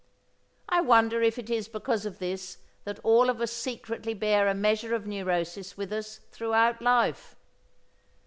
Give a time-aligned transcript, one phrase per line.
[0.67, 4.55] I wonder if it is because of this that all of us secretly bear a
[4.55, 7.35] measure of neurosis with us throughout life!